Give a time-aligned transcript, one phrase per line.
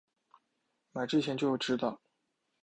[0.93, 2.01] 买之前就知道